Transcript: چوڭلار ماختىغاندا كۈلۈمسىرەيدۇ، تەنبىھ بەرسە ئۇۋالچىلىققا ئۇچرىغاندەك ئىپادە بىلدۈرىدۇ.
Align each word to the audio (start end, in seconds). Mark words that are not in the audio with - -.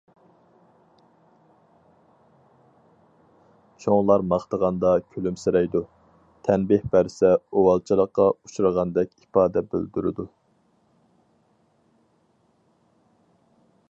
چوڭلار 3.83 4.23
ماختىغاندا 4.31 4.93
كۈلۈمسىرەيدۇ، 5.17 5.81
تەنبىھ 6.49 6.87
بەرسە 6.97 7.31
ئۇۋالچىلىققا 7.35 8.27
ئۇچرىغاندەك 8.39 9.13
ئىپادە 9.19 9.65
بىلدۈرىدۇ. 9.75 10.27